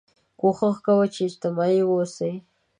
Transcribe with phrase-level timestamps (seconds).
[0.39, 2.31] کوښښ کوه چې اجتماعي واوسې